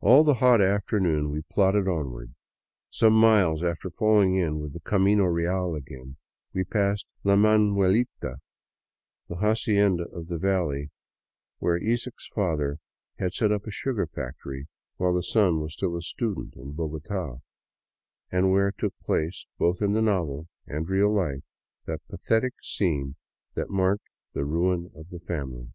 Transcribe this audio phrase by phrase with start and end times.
[0.00, 2.36] All the hot afternoon we plodded onward.
[2.88, 6.18] Some miles after falling in with the camino real again,
[6.54, 8.36] we passed" La Manuelita,"
[9.28, 10.92] the" haci enda of the valley"
[11.58, 12.78] where Isaacs' father
[13.18, 14.68] had set up a sugar factory
[14.98, 17.40] while the son was still a student in Bogota,
[18.30, 21.42] and where took place, both in the novel and real life,
[21.86, 23.16] that pathetic scene
[23.56, 25.72] that marked the ruin of the family.